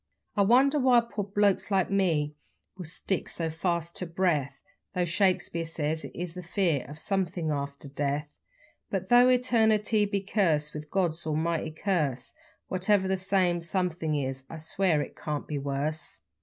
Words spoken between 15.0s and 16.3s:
it can't be worse.